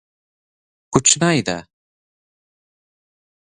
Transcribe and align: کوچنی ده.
کوچنی 0.93 1.39
ده. 1.47 1.57